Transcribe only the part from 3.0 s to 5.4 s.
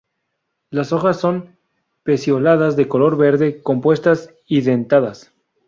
verde, compuestas y dentadas.